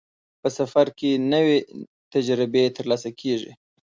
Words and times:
په 0.41 0.49
سفر 0.57 0.85
کې 0.99 1.09
نوې 1.33 1.57
تجربې 2.13 2.63
ترلاسه 2.77 3.09
کېږي. 3.21 3.51